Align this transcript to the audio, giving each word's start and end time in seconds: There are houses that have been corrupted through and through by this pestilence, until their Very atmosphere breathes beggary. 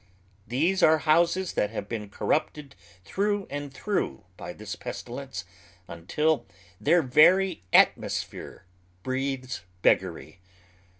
There 0.47 0.77
are 0.81 0.97
houses 0.97 1.53
that 1.53 1.69
have 1.69 1.87
been 1.87 2.09
corrupted 2.09 2.73
through 3.05 3.45
and 3.51 3.71
through 3.71 4.25
by 4.35 4.51
this 4.51 4.75
pestilence, 4.75 5.45
until 5.87 6.47
their 6.79 7.03
Very 7.03 7.61
atmosphere 7.71 8.65
breathes 9.03 9.61
beggary. 9.83 10.39